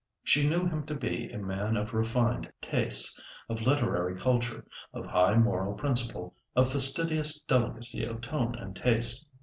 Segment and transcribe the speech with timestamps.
[0.23, 5.35] She knew him to be a man of refined tastes, of literary culture, of high
[5.35, 9.27] moral principle, of fastidious delicacy of tone and taste.